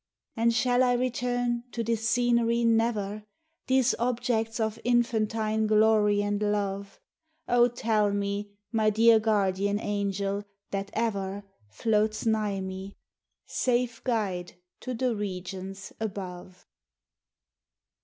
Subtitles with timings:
[0.35, 3.23] And shall I return to this scenery never?
[3.67, 6.99] These objects of infantine glory and love,
[7.47, 12.97] O tell me, my dear Guardian Angel, that ever Floats nigh me,
[13.45, 16.65] safe guide to the regions above.